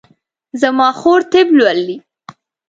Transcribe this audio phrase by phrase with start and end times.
[0.61, 1.97] زما خور طب لولي